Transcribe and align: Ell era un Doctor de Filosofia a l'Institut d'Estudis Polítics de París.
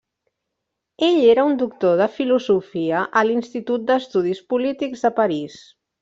Ell 1.07 1.17
era 1.33 1.43
un 1.49 1.57
Doctor 1.63 1.99
de 1.99 2.07
Filosofia 2.15 3.01
a 3.21 3.25
l'Institut 3.27 3.85
d'Estudis 3.91 4.41
Polítics 4.55 5.05
de 5.09 5.13
París. 5.21 5.59